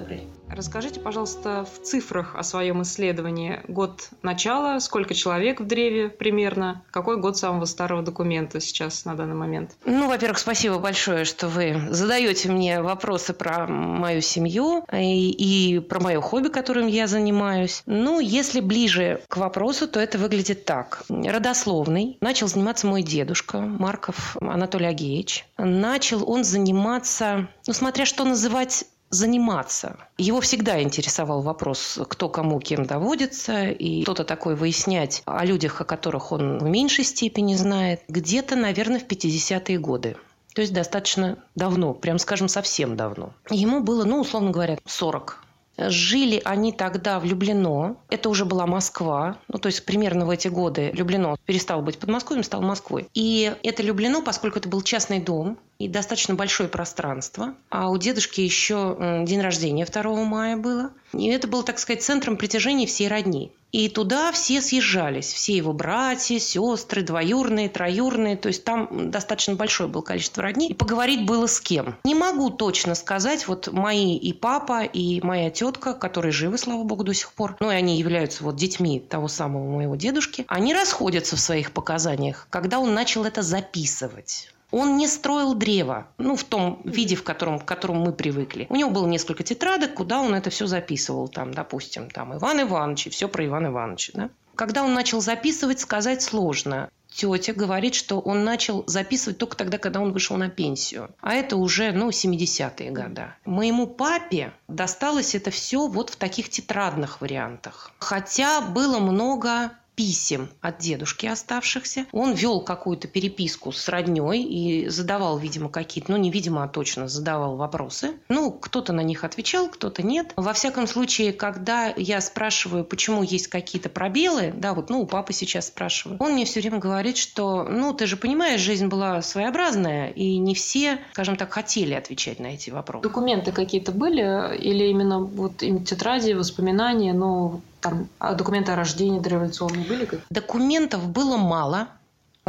[0.00, 0.28] Добрый.
[0.48, 3.60] Расскажите, пожалуйста, в цифрах о своем исследовании.
[3.66, 9.34] Год начала, сколько человек в древе примерно, какой год самого старого документа сейчас на данный
[9.34, 9.72] момент?
[9.84, 15.98] Ну, во-первых, спасибо большое, что вы задаете мне вопросы про мою семью и, и про
[15.98, 17.82] мое хобби, которым я занимаюсь.
[17.86, 21.02] Ну, если ближе к вопросу, то это выглядит так.
[21.08, 22.18] Родословный.
[22.20, 25.44] Начал заниматься мой дедушка Марков Анатолий Агеевич.
[25.58, 28.84] Начал он заниматься, ну, смотря что называть
[29.16, 29.96] заниматься.
[30.18, 35.84] Его всегда интересовал вопрос, кто кому кем доводится, и что-то такое выяснять о людях, о
[35.84, 40.16] которых он в меньшей степени знает, где-то, наверное, в 50-е годы.
[40.54, 43.32] То есть достаточно давно, прям скажем, совсем давно.
[43.50, 45.42] Ему было, ну, условно говоря, 40
[45.78, 47.96] Жили они тогда в Люблино.
[48.08, 49.38] Это уже была Москва.
[49.48, 53.08] Ну, то есть примерно в эти годы Люблино перестал быть Подмосковьем, стал Москвой.
[53.14, 57.54] И это Люблино, поскольку это был частный дом и достаточно большое пространство.
[57.70, 60.90] А у дедушки еще день рождения 2 мая было.
[61.12, 63.52] И это было, так сказать, центром притяжения всей родни.
[63.72, 69.88] И туда все съезжались, все его братья, сестры, двоюрные, троюрные, то есть там достаточно большое
[69.88, 71.96] было количество родней, и поговорить было с кем.
[72.04, 77.04] Не могу точно сказать, вот мои и папа, и моя тетка, которые живы, слава богу,
[77.04, 81.36] до сих пор, ну и они являются вот детьми того самого моего дедушки, они расходятся
[81.36, 84.48] в своих показаниях, когда он начал это записывать.
[84.70, 88.66] Он не строил древо, ну, в том виде, в котором, к которому мы привыкли.
[88.68, 91.28] У него было несколько тетрадок, куда он это все записывал.
[91.28, 94.12] Там, допустим, там Иван Иванович, и все про Ивана Ивановича.
[94.14, 94.30] Да?
[94.54, 96.90] Когда он начал записывать, сказать сложно.
[97.08, 101.08] Тетя говорит, что он начал записывать только тогда, когда он вышел на пенсию.
[101.20, 103.32] А это уже, ну, 70-е годы.
[103.46, 107.92] Моему папе досталось это все вот в таких тетрадных вариантах.
[107.98, 112.06] Хотя было много писем от дедушки оставшихся.
[112.12, 117.08] Он вел какую-то переписку с родней и задавал, видимо, какие-то, ну, не видимо, а точно
[117.08, 118.12] задавал вопросы.
[118.28, 120.32] Ну, кто-то на них отвечал, кто-то нет.
[120.36, 125.32] Во всяком случае, когда я спрашиваю, почему есть какие-то пробелы, да, вот, ну, у папы
[125.32, 130.10] сейчас спрашиваю, он мне все время говорит, что, ну, ты же понимаешь, жизнь была своеобразная,
[130.10, 133.02] и не все, скажем так, хотели отвечать на эти вопросы.
[133.02, 139.20] Документы какие-то были или именно вот им тетради, воспоминания, ну, там а документы о рождении
[139.20, 140.08] дореволюционные были?
[140.30, 141.88] Документов было мало,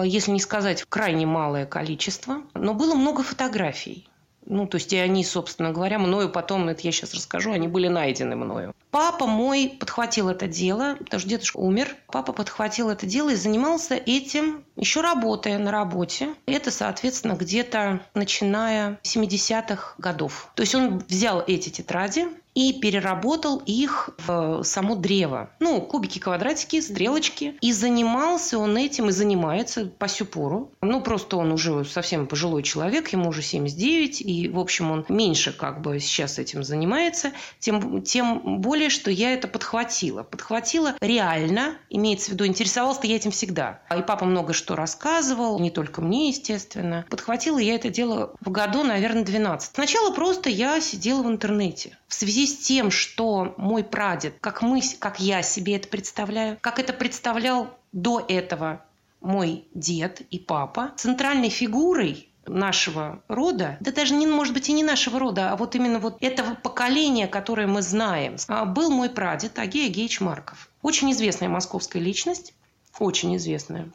[0.01, 4.07] если не сказать крайне малое количество, но было много фотографий.
[4.49, 7.89] Ну, то есть и они, собственно говоря, мною потом, это я сейчас расскажу, они были
[7.89, 8.73] найдены мною.
[8.91, 11.95] Папа мой подхватил это дело, потому что дедушка умер.
[12.07, 16.29] Папа подхватил это дело и занимался этим, еще работая на работе.
[16.45, 20.49] Это, соответственно, где-то начиная с 70-х годов.
[20.55, 22.27] То есть он взял эти тетради,
[22.57, 25.51] и переработал их в само древо.
[25.59, 27.56] Ну, кубики, квадратики, стрелочки.
[27.62, 30.72] И занимался он этим, и занимается по сю пору.
[30.81, 35.53] Ну, просто он уже совсем пожилой человек, ему уже 79, и, в общем, он меньше
[35.53, 40.24] как бы сейчас этим занимается, тем, тем более, что я это подхватила.
[40.24, 43.81] Подхватила реально, имеется в виду, интересовался я этим всегда.
[43.95, 47.06] И папа много что рассказывал, не только мне, естественно.
[47.12, 49.75] Подхватила я это дело в году, наверное, 12.
[49.75, 51.95] Сначала просто я сидела в интернете.
[52.07, 56.79] В связи с тем, что мой прадед, как мы, как я себе это представляю, как
[56.79, 58.83] это представлял до этого
[59.21, 64.83] мой дед и папа, центральной фигурой нашего рода, да даже не, может быть, и не
[64.83, 69.59] нашего рода, а вот именно вот этого поколения, которое мы знаем, а, был мой прадед
[69.59, 70.69] Агей Агеич Марков.
[70.81, 72.53] Очень известная московская личность,
[72.99, 73.91] очень известная.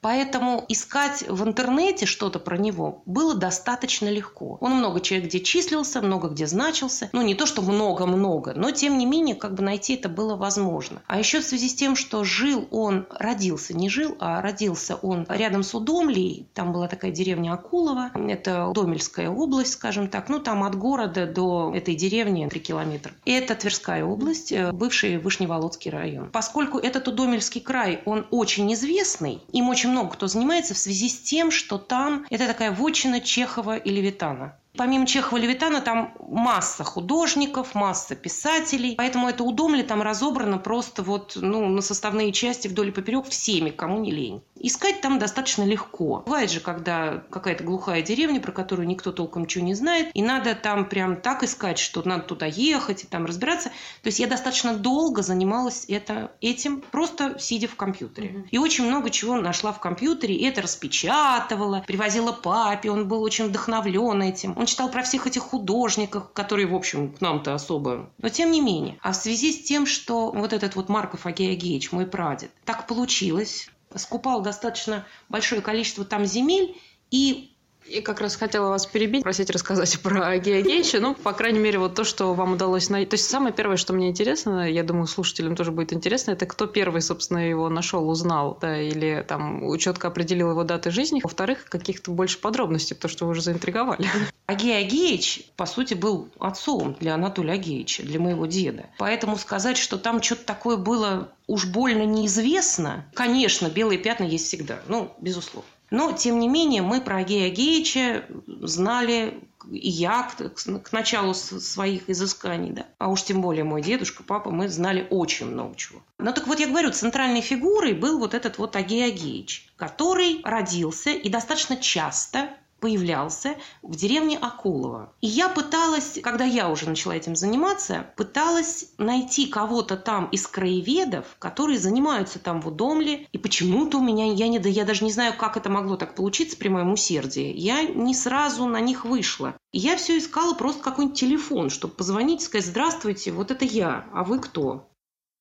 [0.00, 4.58] Поэтому искать в интернете что-то про него было достаточно легко.
[4.60, 7.10] Он много человек где числился, много где значился.
[7.12, 11.02] Ну, не то, что много-много, но тем не менее, как бы найти это было возможно.
[11.06, 15.26] А еще в связи с тем, что жил он, родился, не жил, а родился он
[15.28, 16.46] рядом с Удомлей.
[16.54, 18.10] Там была такая деревня Акулова.
[18.14, 20.28] Это Домельская область, скажем так.
[20.28, 23.12] Ну, там от города до этой деревни 3 километра.
[23.24, 26.30] И это Тверская область, э, бывший Вышневолодский район.
[26.30, 31.08] Поскольку этот Удомельский край, он очень известный, им очень очень много кто занимается в связи
[31.08, 34.58] с тем, что там это такая вотчина Чехова и Левитана.
[34.76, 38.94] Помимо Чехова Левитана там масса художников, масса писателей.
[38.96, 43.70] Поэтому это удомли там разобрано просто вот ну, на составные части вдоль и поперек всеми,
[43.70, 44.42] кому не лень.
[44.60, 46.22] Искать там достаточно легко.
[46.26, 50.54] Бывает же, когда какая-то глухая деревня, про которую никто толком ничего не знает, и надо
[50.54, 53.70] там прям так искать, что надо туда ехать и там разбираться.
[54.02, 58.28] То есть я достаточно долго занималась это, этим, просто сидя в компьютере.
[58.28, 58.48] Mm-hmm.
[58.50, 63.46] И очень много чего нашла в компьютере, и это распечатывала, привозила папе, он был очень
[63.46, 64.56] вдохновлен этим.
[64.56, 68.10] Он читал про всех этих художников, которые, в общем, к нам-то особо.
[68.18, 68.98] Но тем не менее.
[69.02, 72.86] А в связи с тем, что вот этот вот Марков Агей Агеевич, мой прадед, так
[72.86, 76.76] получилось, скупал достаточно большое количество там земель
[77.10, 77.56] и
[77.88, 81.00] И как раз хотела вас перебить, просить рассказать про Геогейча.
[81.00, 83.10] Ну, по крайней мере, вот то, что вам удалось найти.
[83.10, 86.66] То есть самое первое, что мне интересно, я думаю, слушателям тоже будет интересно, это кто
[86.66, 91.20] первый, собственно, его нашел, узнал, да, или там четко определил его даты жизни.
[91.22, 94.06] Во-вторых, каких-то больше подробностей, то, что вы уже заинтриговали.
[94.46, 98.86] Агей Агеич, по сути, был отцом для Анатолия Агеича, для моего деда.
[98.98, 104.80] Поэтому сказать, что там что-то такое было уж больно неизвестно, конечно, белые пятна есть всегда,
[104.86, 105.68] ну, безусловно.
[105.90, 112.08] Но, тем не менее, мы про Агея Геича знали и я к, к началу своих
[112.08, 112.86] изысканий, да.
[112.98, 116.00] А уж тем более мой дедушка, папа, мы знали очень много чего.
[116.18, 121.10] Ну так вот я говорю, центральной фигурой был вот этот вот Агей Агеич, который родился
[121.10, 125.12] и достаточно часто появлялся в деревне Акулова.
[125.20, 131.26] И я пыталась, когда я уже начала этим заниматься, пыталась найти кого-то там из краеведов,
[131.38, 133.26] которые занимаются там в Удомле.
[133.32, 136.14] И почему-то у меня, я, не, да я даже не знаю, как это могло так
[136.14, 137.52] получиться при моем усердии.
[137.56, 139.54] Я не сразу на них вышла.
[139.72, 144.06] И я все искала просто какой-нибудь телефон, чтобы позвонить и сказать, здравствуйте, вот это я,
[144.12, 144.88] а вы кто?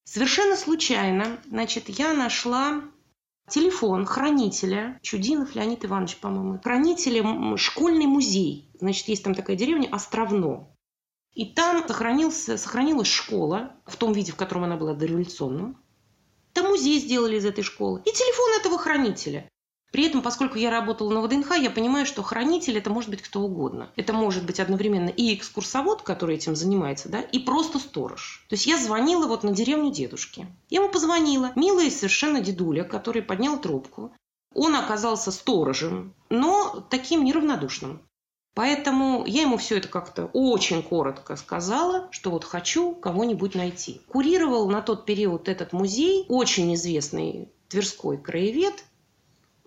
[0.03, 2.81] Совершенно случайно, значит, я нашла
[3.49, 8.69] телефон хранителя, Чудинов Леонид Иванович, по-моему, хранителя школьный музей.
[8.79, 10.69] Значит, есть там такая деревня Островно.
[11.33, 15.77] И там сохранился, сохранилась школа в том виде, в котором она была дореволюционным.
[16.53, 18.01] Там музей сделали из этой школы.
[18.05, 19.47] И телефон этого хранителя.
[19.91, 23.41] При этом, поскольку я работала на ВДНХ, я понимаю, что хранитель это может быть кто
[23.41, 23.89] угодно.
[23.95, 28.45] Это может быть одновременно и экскурсовод, который этим занимается, да, и просто сторож.
[28.49, 30.47] То есть я звонила вот на деревню дедушки.
[30.69, 31.51] Я ему позвонила.
[31.55, 34.11] Милый совершенно дедуля, который поднял трубку.
[34.53, 38.01] Он оказался сторожем, но таким неравнодушным.
[38.57, 44.01] Поэтому я ему все это как-то очень коротко сказала, что вот хочу кого-нибудь найти.
[44.07, 48.83] Курировал на тот период этот музей очень известный Тверской краевед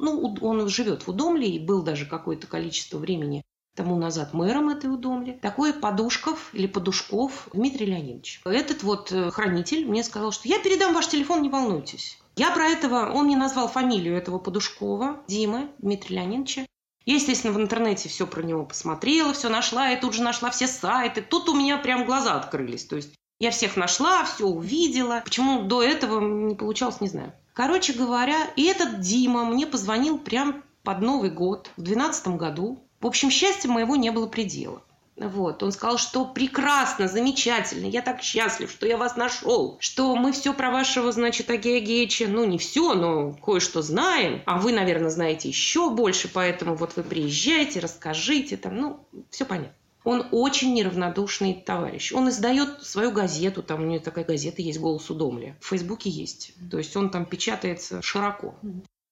[0.01, 3.43] ну, он живет в Удомле и был даже какое-то количество времени
[3.77, 5.39] тому назад мэром этой Удомли.
[5.41, 8.43] Такой Подушков или Подушков Дмитрий Леонидович.
[8.45, 12.19] Этот вот э, хранитель мне сказал, что я передам ваш телефон, не волнуйтесь.
[12.37, 16.67] Я про этого, он мне назвал фамилию этого Подушкова, Димы Дмитрия Леонидовича.
[17.07, 20.67] Я, естественно, в интернете все про него посмотрела, все нашла, и тут же нашла все
[20.67, 21.23] сайты.
[21.23, 22.85] Тут у меня прям глаза открылись.
[22.85, 25.23] То есть я всех нашла, все увидела.
[25.25, 27.33] Почему до этого не получалось, не знаю.
[27.61, 32.83] Короче говоря, и этот Дима мне позвонил прям под Новый год в 2012 году.
[33.03, 34.83] В общем, счастья моего не было предела.
[35.17, 35.63] Вот.
[35.63, 40.55] Он сказал, что прекрасно, замечательно, я так счастлив, что я вас нашел, что мы все
[40.55, 45.51] про вашего, значит, Агея Геича, ну, не все, но кое-что знаем, а вы, наверное, знаете
[45.51, 49.75] еще больше, поэтому вот вы приезжайте, расскажите, там, ну, все понятно.
[50.11, 52.11] Он очень неравнодушный товарищ.
[52.13, 55.57] Он издает свою газету, там у него такая газета есть «Голос Удомля».
[55.61, 56.53] В Фейсбуке есть.
[56.69, 58.57] То есть он там печатается широко.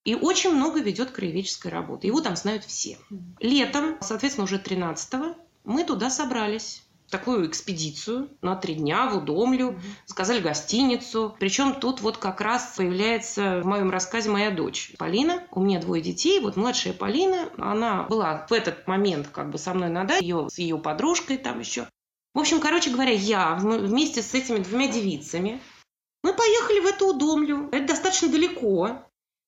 [0.03, 2.09] И очень много ведет краеведческой работы.
[2.09, 2.99] Его там знают все.
[3.39, 10.41] Летом, соответственно, уже 13-го, мы туда собрались такую экспедицию на три дня в Удомлю, сказали
[10.41, 11.37] гостиницу.
[11.39, 15.45] Причем тут вот как раз появляется в моем рассказе моя дочь Полина.
[15.51, 16.41] У меня двое детей.
[16.41, 20.49] Вот младшая Полина, она была в этот момент как бы со мной на даче, ее,
[20.51, 21.89] с ее подружкой там еще.
[22.35, 25.61] В общем, короче говоря, я вместе с этими двумя девицами
[26.23, 27.69] мы поехали в эту Удомлю.
[27.73, 28.89] Это достаточно далеко.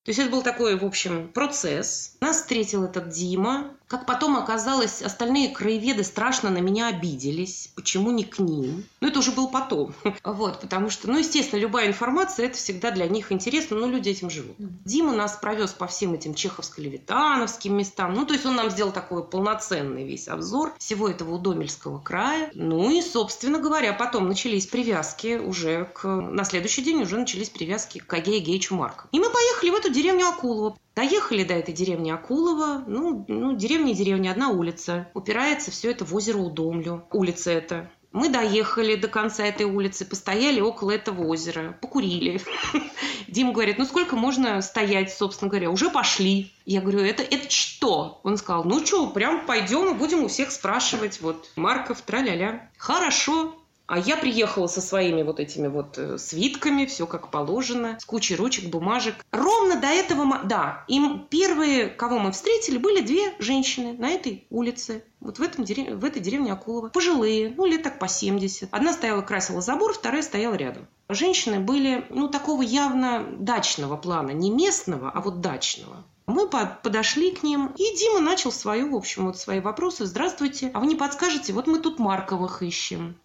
[0.03, 2.17] То есть это был такой, в общем, процесс.
[2.21, 3.77] Нас встретил этот Дима.
[3.91, 7.73] Как потом оказалось, остальные краеведы страшно на меня обиделись.
[7.75, 8.85] Почему не к ним?
[9.01, 9.93] Ну, это уже был потом.
[10.23, 14.29] Вот, потому что, ну, естественно, любая информация, это всегда для них интересно, но люди этим
[14.29, 14.55] живут.
[14.85, 18.13] Дима нас провез по всем этим чеховско-левитановским местам.
[18.13, 22.49] Ну, то есть он нам сделал такой полноценный весь обзор всего этого Удомельского края.
[22.53, 26.07] Ну и, собственно говоря, потом начались привязки уже к...
[26.07, 29.09] На следующий день уже начались привязки к Агея Геичу Марку.
[29.11, 30.77] И мы поехали в эту деревню Акулова.
[30.95, 32.83] Доехали до этой деревни Акулова.
[32.85, 35.09] Ну, ну деревня деревня, одна улица.
[35.13, 37.03] Упирается все это в озеро Удомлю.
[37.11, 37.89] Улица эта.
[38.11, 42.41] Мы доехали до конца этой улицы, постояли около этого озера, покурили.
[43.29, 45.69] Дима говорит, ну сколько можно стоять, собственно говоря?
[45.69, 46.51] Уже пошли.
[46.65, 48.19] Я говорю, это, это что?
[48.23, 51.21] Он сказал, ну что, прям пойдем и будем у всех спрашивать.
[51.21, 52.69] Вот, Марков, тра-ля-ля.
[52.77, 53.55] Хорошо,
[53.91, 58.37] а я приехала со своими вот этими вот э, свитками, все как положено, с кучей
[58.37, 59.15] ручек, бумажек.
[59.31, 65.03] Ровно до этого, да, им первые, кого мы встретили, были две женщины на этой улице.
[65.19, 65.97] Вот в, этом дерев...
[65.97, 66.87] в этой деревне Акулова.
[66.87, 68.69] Пожилые, ну, лет так по 70.
[68.71, 70.87] Одна стояла, красила забор, вторая стояла рядом.
[71.09, 74.31] Женщины были, ну, такого явно дачного плана.
[74.31, 76.05] Не местного, а вот дачного.
[76.27, 80.05] Мы подошли к ним, и Дима начал свою, в общем, вот свои вопросы.
[80.05, 81.51] Здравствуйте, а вы не подскажете?
[81.51, 83.17] Вот мы тут Марковых ищем.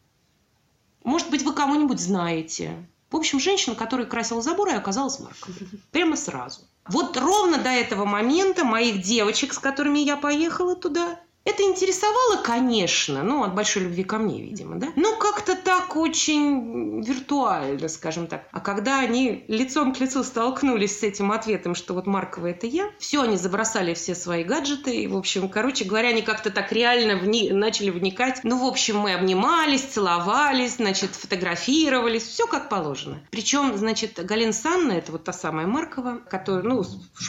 [1.07, 2.85] Может быть, вы кого-нибудь знаете.
[3.13, 5.55] В общем, женщина, которая красила забор, и оказалась Марком.
[5.93, 6.63] Прямо сразу.
[6.89, 13.23] Вот ровно до этого момента моих девочек, с которыми я поехала туда, это интересовало, конечно,
[13.23, 14.89] ну, от большой любви ко мне, видимо, да?
[14.97, 18.49] Но как-то так очень виртуально, скажем так.
[18.51, 22.91] А когда они лицом к лицу столкнулись с этим ответом, что вот Маркова это я,
[22.99, 27.17] все, они забросали все свои гаджеты, и, в общем, короче говоря, они как-то так реально
[27.17, 27.51] вни...
[27.53, 28.41] начали вникать.
[28.43, 33.21] Ну, в общем, мы обнимались, целовались, значит, фотографировались, все как положено.
[33.31, 36.85] Причем, значит, Галина Санна, это вот та самая Маркова, которая, ну,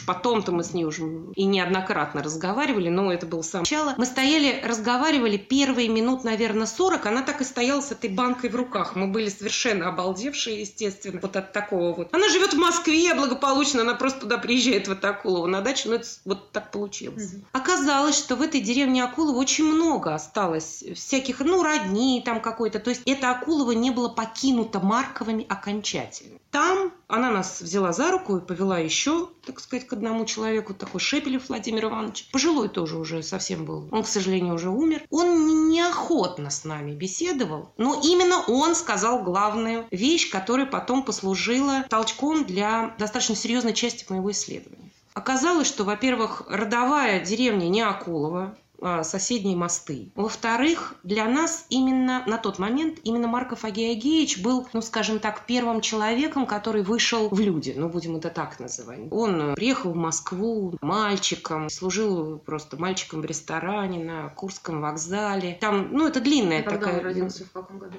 [0.06, 1.04] потом-то мы с ней уже
[1.36, 3.94] и неоднократно разговаривали, но это было самое начало.
[3.96, 7.06] Мы стояли, разговаривали первые минут, наверное, 40.
[7.06, 8.96] Она так и стояла с этой банкой в руках.
[8.96, 12.08] Мы были совершенно обалдевшие, естественно, вот от такого вот.
[12.12, 15.96] Она живет в Москве благополучно, она просто туда приезжает в это Акулово на дачу, но
[15.96, 17.32] это вот так получилось.
[17.32, 17.44] Угу.
[17.52, 22.80] Оказалось, что в этой деревне Акулова очень много осталось всяких, ну, родни там какой-то.
[22.80, 26.38] То есть это Акулово не было покинуто Марковыми окончательно.
[26.58, 30.98] Там она нас взяла за руку и повела еще, так сказать, к одному человеку, такой
[30.98, 32.28] Шепелев Владимир Иванович.
[32.32, 33.88] Пожилой тоже уже совсем был.
[33.92, 35.04] Он, к сожалению, уже умер.
[35.08, 42.44] Он неохотно с нами беседовал, но именно он сказал главную вещь, которая потом послужила толчком
[42.44, 44.90] для достаточно серьезной части моего исследования.
[45.14, 48.56] Оказалось, что, во-первых, родовая деревня не Акулова, а,
[49.02, 50.10] соседние мосты.
[50.14, 55.80] Во-вторых, для нас именно на тот момент именно Марков Агеагеевич был, ну, скажем так, первым
[55.80, 59.00] человеком, который вышел в люди, ну, будем это так называть.
[59.10, 65.58] Он приехал в Москву мальчиком, служил просто мальчиком в ресторане на Курском вокзале.
[65.60, 66.98] Там, ну, это длинная а такая...
[66.98, 67.98] он родился, в каком году?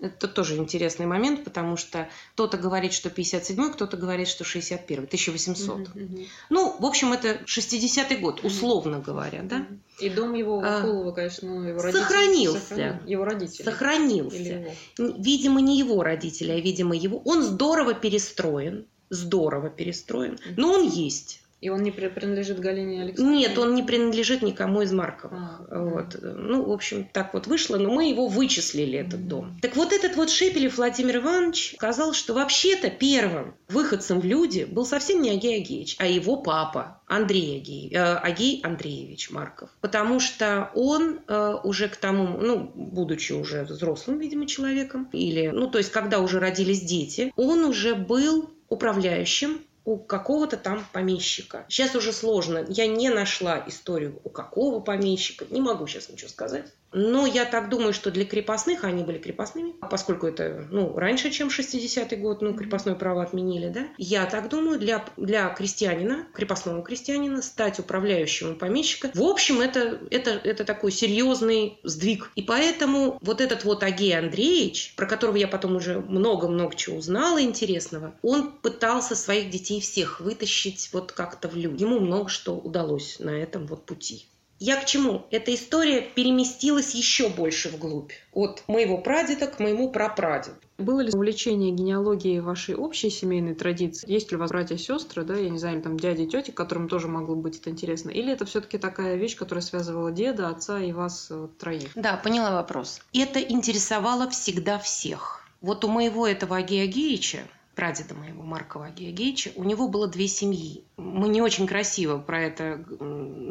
[0.00, 5.78] Это тоже интересный момент, потому что кто-то говорит, что 57-й, кто-то говорит, что 61-й, 1800.
[5.78, 6.26] Mm -hmm.
[6.50, 9.66] Ну, в общем, это 60-й год, условно говоря, да?
[10.00, 12.02] И дом его Вакулова, а, конечно, ну, его родители...
[12.02, 12.60] Сохранился.
[12.60, 12.94] Сохранил.
[13.06, 13.64] Его родители.
[13.64, 14.36] Сохранился.
[14.36, 15.14] Его?
[15.18, 17.22] Видимо, не его родители, а, видимо, его.
[17.24, 21.41] Он здорово перестроен, здорово перестроен, но он есть.
[21.62, 23.38] И он не принадлежит Галине Александровне?
[23.38, 25.38] Нет, он не принадлежит никому из Марковых.
[25.70, 26.18] А, вот.
[26.20, 29.28] Ну, в общем, так вот вышло, но мы его вычислили, этот mm-hmm.
[29.28, 29.58] дом.
[29.62, 34.84] Так вот этот вот Шепелев Владимир Иванович сказал, что вообще-то первым выходцем в люди был
[34.84, 39.70] совсем не Агей Агеевич, а его папа Андрей Агей, э, Агей Андреевич Марков.
[39.80, 45.68] Потому что он э, уже к тому, ну, будучи уже взрослым, видимо, человеком, или, ну,
[45.68, 51.64] то есть, когда уже родились дети, он уже был управляющим у какого-то там помещика.
[51.68, 52.64] Сейчас уже сложно.
[52.68, 55.44] Я не нашла историю у какого помещика.
[55.50, 56.66] Не могу сейчас ничего сказать.
[56.92, 61.48] Но я так думаю, что для крепостных они были крепостными, поскольку это ну, раньше, чем
[61.48, 63.88] 60-й год, ну, крепостное право отменили, да.
[63.98, 70.30] Я так думаю, для, для крестьянина, крепостного крестьянина, стать управляющим помещика, в общем, это, это,
[70.30, 72.30] это такой серьезный сдвиг.
[72.36, 77.42] И поэтому вот этот вот Агей Андреевич, про которого я потом уже много-много чего узнала
[77.42, 81.82] интересного, он пытался своих детей всех вытащить вот как-то в люди.
[81.82, 84.26] Ему много что удалось на этом вот пути.
[84.64, 85.26] Я к чему?
[85.32, 88.12] Эта история переместилась еще больше вглубь.
[88.32, 90.54] От моего прадеда к моему прапрадеду.
[90.78, 94.08] Было ли увлечение генеалогией вашей общей семейной традиции?
[94.08, 96.28] Есть ли у вас братья и сестры, да, я не знаю, или там дяди и
[96.28, 98.10] тети, которым тоже могло быть это интересно?
[98.10, 101.90] Или это все-таки такая вещь, которая связывала деда, отца и вас вот, троих?
[101.96, 103.00] Да, поняла вопрос.
[103.12, 105.44] Это интересовало всегда всех.
[105.60, 107.40] Вот у моего этого Геича
[107.74, 110.84] прадеда моего, Маркова Геогеича, у него было две семьи.
[110.96, 112.84] Мы не очень красиво про это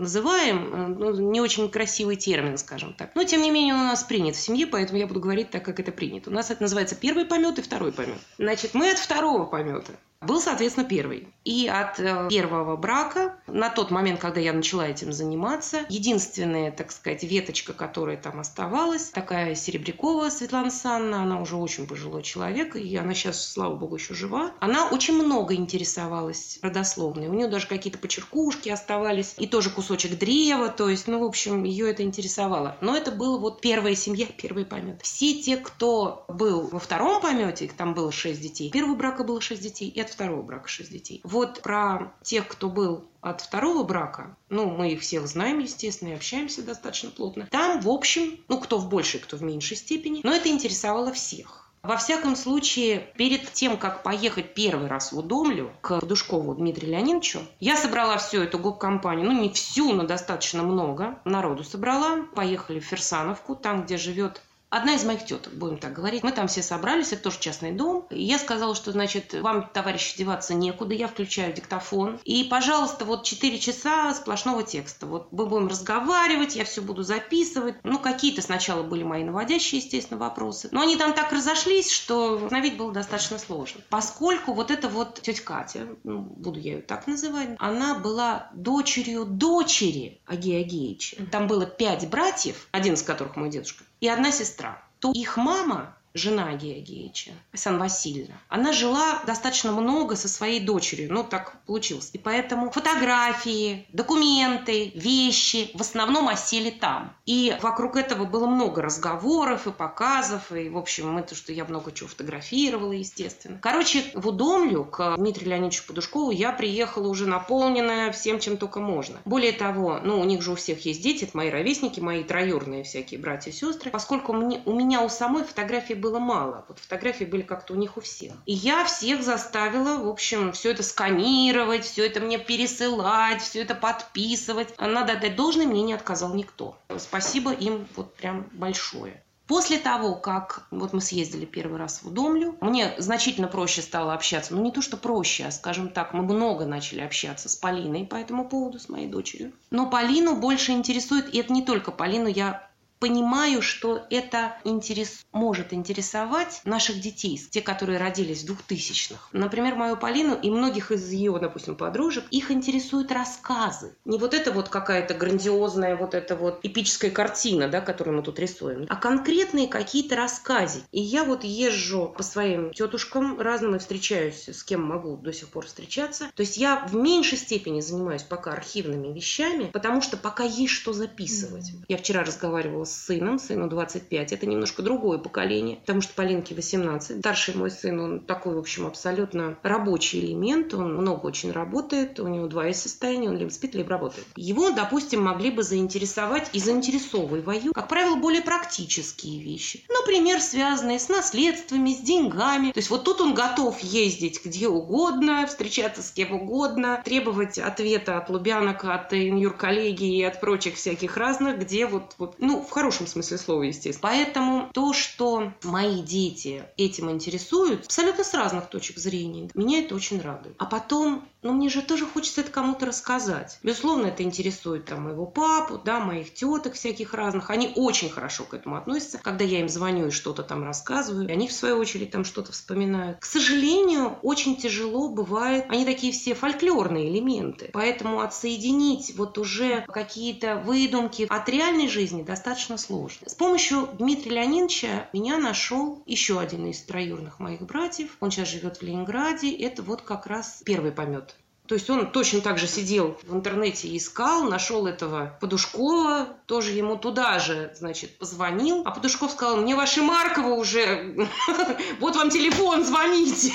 [0.02, 3.16] называем, э, ну, не очень красивый термин, скажем так.
[3.16, 5.64] Но, тем не менее, он у нас принят в семье, поэтому я буду говорить так,
[5.64, 6.30] как это принято.
[6.30, 8.18] У нас это называется первый помет и второй помет.
[8.38, 11.28] Значит, мы от второго помета был, соответственно, первый.
[11.44, 16.92] И от э, первого брака, на тот момент, когда я начала этим заниматься, единственная, так
[16.92, 22.96] сказать, веточка, которая там оставалась, такая Серебрякова Светлана Санна, она уже очень пожилой человек, и
[22.96, 24.52] она сейчас, слава богу, еще жива.
[24.60, 27.28] Она очень много интересовалась родословной.
[27.28, 31.64] У нее даже какие-то почеркушки оставались, и тоже кусочек древа, то есть, ну, в общем,
[31.64, 32.78] ее это интересовало.
[32.82, 35.02] Но это была вот первая семья, первый помет.
[35.02, 39.64] Все те, кто был во втором помете, там было шесть детей, первого брака было шесть
[39.64, 41.22] детей, и от второго брака шесть детей.
[41.24, 46.16] Вот про тех, кто был от второго брака, ну, мы их всех знаем, естественно, и
[46.16, 47.48] общаемся достаточно плотно.
[47.52, 51.62] Там, в общем, ну, кто в большей, кто в меньшей степени, но это интересовало всех.
[51.84, 57.40] Во всяком случае, перед тем, как поехать первый раз в Удомлю к Душкову Дмитрию Леонидовичу,
[57.60, 62.24] я собрала всю эту гоп-компанию, ну не всю, но достаточно много народу собрала.
[62.36, 66.24] Поехали в Ферсановку, там, где живет одна из моих теток, будем так говорить.
[66.24, 68.08] Мы там все собрались, это тоже частный дом.
[68.10, 72.20] И я сказала, что, значит, вам, товарищи, деваться некуда, я включаю диктофон.
[72.24, 75.06] И, пожалуйста, вот 4 часа сплошного текста.
[75.06, 77.76] Вот мы будем разговаривать, я все буду записывать.
[77.84, 80.70] Ну, какие-то сначала были мои наводящие, естественно, вопросы.
[80.72, 83.82] Но они там так разошлись, что остановить было достаточно сложно.
[83.90, 89.26] Поскольку вот эта вот тетя Катя, ну, буду я ее так называть, она была дочерью
[89.26, 91.18] дочери Агея Агеича.
[91.30, 94.84] Там было пять братьев, один из которых мой дедушка, и одна сестра.
[95.00, 101.24] То их мама жена Георгиевича, Сан Васильевна, она жила достаточно много со своей дочерью, ну
[101.24, 102.10] так получилось.
[102.14, 107.16] И поэтому фотографии, документы, вещи в основном осели там.
[107.26, 111.92] И вокруг этого было много разговоров и показов, и, в общем, это, что я много
[111.92, 113.60] чего фотографировала, естественно.
[113.62, 119.20] Короче, в Удомлю к Дмитрию Леонидовичу Подушкову я приехала уже наполненная всем, чем только можно.
[119.26, 122.84] Более того, ну, у них же у всех есть дети, это мои ровесники, мои троюрные
[122.84, 123.92] всякие братья и сестры.
[123.92, 126.66] Поскольку мне, у меня у самой фотографии было мало.
[126.68, 128.34] Вот фотографии были как-то у них у всех.
[128.46, 133.76] И я всех заставила, в общем, все это сканировать, все это мне пересылать, все это
[133.76, 134.78] подписывать.
[134.80, 136.78] Надо отдать должное, мне не отказал никто.
[136.98, 139.24] Спасибо им вот прям большое.
[139.52, 144.56] После того, как вот мы съездили первый раз в Удомлю, мне значительно проще стало общаться.
[144.56, 148.16] Ну, не то, что проще, а, скажем так, мы много начали общаться с Полиной по
[148.16, 149.52] этому поводу, с моей дочерью.
[149.70, 152.71] Но Полину больше интересует, и это не только Полину, я
[153.02, 159.20] понимаю, что это интерес, может интересовать наших детей, те, которые родились в 2000-х.
[159.32, 163.96] Например, мою Полину и многих из ее, допустим, подружек, их интересуют рассказы.
[164.06, 168.38] Не вот это вот какая-то грандиозная, вот эта вот эпическая картина, да, которую мы тут
[168.38, 170.84] рисуем, а конкретные какие-то рассказы.
[170.92, 175.48] И я вот езжу по своим тетушкам разным и встречаюсь, с кем могу до сих
[175.50, 176.30] пор встречаться.
[176.36, 180.94] То есть я в меньшей степени занимаюсь пока архивными вещами, потому что пока есть что
[180.94, 181.72] записывать.
[181.88, 184.34] Я вчера разговаривала с сыном, сыну 25.
[184.34, 187.20] Это немножко другое поколение, потому что Полинке 18.
[187.20, 190.74] Старший мой сын, он такой, в общем, абсолютно рабочий элемент.
[190.74, 194.28] Он много очень работает, у него из состояния, он либо спит, либо работает.
[194.36, 197.44] Его, допустим, могли бы заинтересовать и заинтересовываю,
[197.74, 199.84] как правило, более практические вещи.
[200.02, 202.72] Например, связанные с наследствами, с деньгами.
[202.72, 208.18] То есть вот тут он готов ездить где угодно, встречаться с кем угодно, требовать ответа
[208.18, 213.06] от Лубянок, от юрколлегии и от прочих всяких разных, где вот, вот ну, в хорошем
[213.06, 214.10] смысле слова, естественно.
[214.12, 220.20] Поэтому то, что мои дети этим интересуют, абсолютно с разных точек зрения, меня это очень
[220.20, 220.56] радует.
[220.58, 223.58] А потом но мне же тоже хочется это кому-то рассказать.
[223.64, 227.50] Безусловно, это интересует там моего папу, да, моих теток всяких разных.
[227.50, 229.18] Они очень хорошо к этому относятся.
[229.18, 232.52] Когда я им звоню и что-то там рассказываю, и они в свою очередь там что-то
[232.52, 233.20] вспоминают.
[233.20, 235.66] К сожалению, очень тяжело бывает.
[235.70, 237.70] Они такие все фольклорные элементы.
[237.74, 243.30] Поэтому отсоединить вот уже какие-то выдумки от реальной жизни достаточно сложно.
[243.30, 248.18] С помощью Дмитрия Леонидовича меня нашел еще один из троюрных моих братьев.
[248.20, 249.52] Он сейчас живет в Ленинграде.
[249.56, 251.36] Это вот как раз первый помет
[251.72, 256.72] то есть он точно так же сидел в интернете и искал, нашел этого Подушкова, тоже
[256.72, 258.82] ему туда же, значит, позвонил.
[258.84, 261.16] А Подушков сказал, мне ваши Маркова уже,
[262.02, 263.54] вот вам телефон, звоните.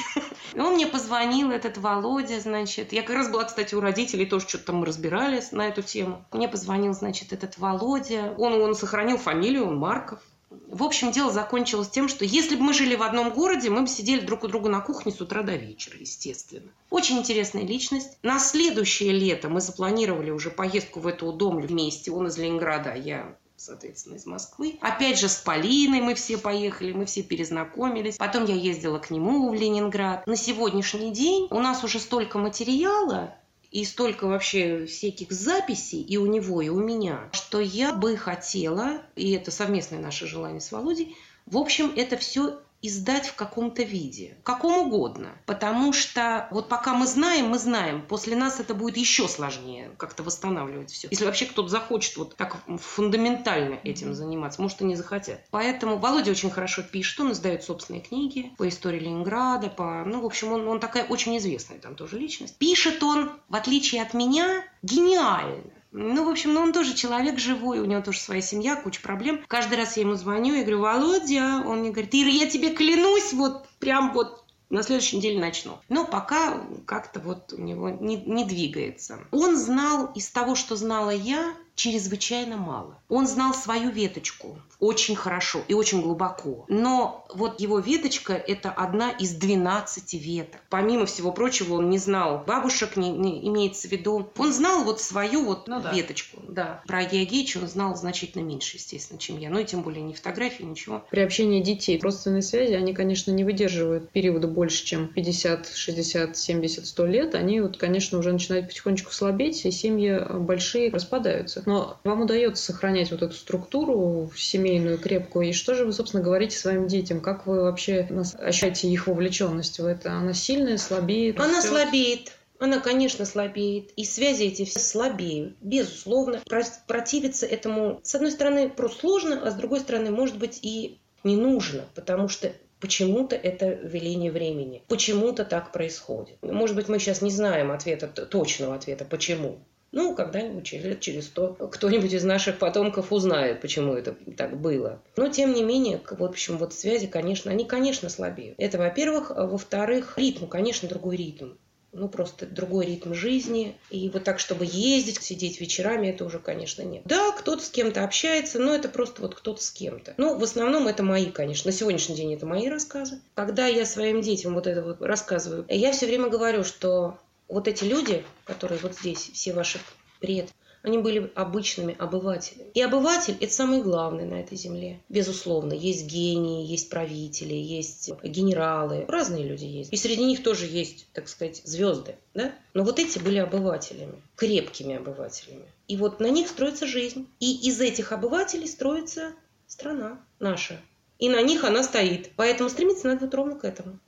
[0.54, 2.94] И он мне позвонил, этот Володя, значит.
[2.94, 6.24] Я как раз была, кстати, у родителей, тоже что-то там разбирались на эту тему.
[6.32, 8.34] Мне позвонил, значит, этот Володя.
[8.38, 10.20] Он, он сохранил фамилию, он Марков.
[10.50, 13.88] В общем, дело закончилось тем, что если бы мы жили в одном городе, мы бы
[13.88, 16.70] сидели друг у друга на кухне с утра до вечера, естественно.
[16.90, 18.18] Очень интересная личность.
[18.22, 22.12] На следующее лето мы запланировали уже поездку в эту удомлю вместе.
[22.12, 24.78] Он из Ленинграда, а я соответственно, из Москвы.
[24.80, 28.16] Опять же, с Полиной мы все поехали, мы все перезнакомились.
[28.16, 30.26] Потом я ездила к нему в Ленинград.
[30.26, 33.34] На сегодняшний день у нас уже столько материала,
[33.70, 39.02] и столько вообще всяких записей и у него, и у меня, что я бы хотела,
[39.14, 44.36] и это совместное наше желание с Володей, в общем, это все издать в каком-то виде,
[44.40, 45.30] в каком угодно.
[45.46, 50.22] Потому что вот пока мы знаем, мы знаем, после нас это будет еще сложнее как-то
[50.22, 51.08] восстанавливать все.
[51.10, 55.40] Если вообще кто-то захочет вот так фундаментально этим заниматься, может и не захотят.
[55.50, 60.26] Поэтому Володя очень хорошо пишет, он издает собственные книги по истории Ленинграда, по, ну, в
[60.26, 62.56] общем, он, он такая очень известная там тоже личность.
[62.56, 65.62] Пишет он, в отличие от меня, гениально.
[65.98, 69.42] Ну, в общем, ну, он тоже человек живой, у него тоже своя семья, куча проблем.
[69.48, 73.32] Каждый раз я ему звоню, я говорю, Володя, он мне говорит, Ира, я тебе клянусь,
[73.32, 75.78] вот прям вот на следующей неделе начну.
[75.88, 79.20] Но пока как-то вот у него не, не двигается.
[79.30, 82.98] Он знал из того, что знала я, чрезвычайно мало.
[83.08, 86.64] Он знал свою веточку очень хорошо и очень глубоко.
[86.68, 90.60] Но вот его веточка– это одна из 12 веток.
[90.68, 94.30] Помимо всего прочего, он не знал бабушек, не, не имеется в виду.
[94.36, 95.92] Он знал вот свою вот ну, да.
[95.92, 96.42] веточку.
[96.48, 96.82] Да.
[96.86, 99.50] Про Геогеича он знал значительно меньше, естественно, чем я.
[99.50, 101.04] Ну и тем более не фотографии, ничего.
[101.10, 106.86] При общении детей родственные связи, они, конечно, не выдерживают периода больше, чем 50, 60, 70,
[106.86, 107.34] 100 лет.
[107.34, 111.62] Они, вот, конечно, уже начинают потихонечку слабеть, и семьи большие распадаются.
[111.66, 115.48] Но вам удается сохранять вот эту структуру семейную, крепкую.
[115.48, 117.20] И что же вы, собственно, говорите своим детям?
[117.20, 120.12] Как вы вообще ощущаете их вовлеченность в это?
[120.12, 121.38] Она сильная, слабеет?
[121.38, 121.70] Она растет?
[121.70, 122.32] слабеет.
[122.58, 123.90] Она, конечно, слабеет.
[123.96, 125.56] И связи эти все слабеют.
[125.60, 126.40] Безусловно.
[126.86, 131.36] Противиться этому, с одной стороны, просто сложно, а с другой стороны, может быть, и не
[131.36, 131.84] нужно.
[131.94, 134.82] Потому что Почему-то это веление времени.
[134.88, 136.36] Почему-то так происходит.
[136.42, 139.60] Может быть, мы сейчас не знаем ответа, точного ответа, почему.
[139.96, 145.00] Ну, когда-нибудь лет через сто кто-нибудь из наших потомков узнает, почему это так было.
[145.16, 148.56] Но, тем не менее, в общем, вот связи, конечно, они, конечно, слабеют.
[148.58, 149.30] Это, во-первых.
[149.30, 151.54] А во-вторых, ритм, конечно, другой ритм
[151.92, 153.78] ну, просто другой ритм жизни.
[153.90, 157.02] И вот так, чтобы ездить, сидеть вечерами, это уже, конечно, нет.
[157.06, 160.12] Да, кто-то с кем-то общается, но это просто вот кто-то с кем-то.
[160.18, 161.70] Ну, в основном это мои, конечно.
[161.70, 163.20] На сегодняшний день это мои рассказы.
[163.34, 167.84] Когда я своим детям вот это вот рассказываю, я все время говорю, что вот эти
[167.84, 169.78] люди, которые вот здесь, все ваши
[170.20, 170.52] предки,
[170.86, 172.70] они были обычными обывателями.
[172.72, 175.00] И обыватель– это самый главный на этой земле.
[175.08, 179.04] Безусловно, есть гении, есть правители, есть генералы.
[179.08, 179.92] Разные люди есть.
[179.92, 182.14] И среди них тоже есть, так сказать, звезды.
[182.34, 182.54] Да?
[182.72, 185.64] Но вот эти были обывателями, крепкими обывателями.
[185.88, 187.26] И вот на них строится жизнь.
[187.40, 189.32] И из этих обывателей строится
[189.66, 190.80] страна наша.
[191.18, 192.30] И на них она стоит.
[192.36, 193.98] Поэтому стремиться надо вот ровно к этому.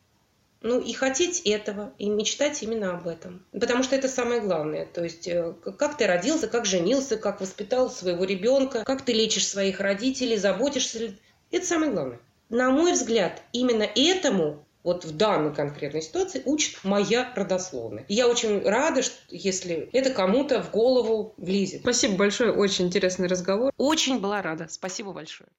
[0.61, 3.45] Ну и хотеть этого, и мечтать именно об этом.
[3.53, 4.87] Потому что это самое главное.
[4.87, 9.47] То есть э, как ты родился, как женился, как воспитал своего ребенка, как ты лечишь
[9.47, 11.15] своих родителей, заботишься.
[11.51, 12.21] Это самое главное.
[12.49, 18.05] На мой взгляд, именно этому вот в данной конкретной ситуации учит моя родословная.
[18.09, 21.83] И я очень рада, что, если это кому-то в голову влезет.
[21.83, 23.73] Спасибо большое, очень интересный разговор.
[23.77, 24.67] Очень была рада.
[24.71, 25.51] Спасибо большое.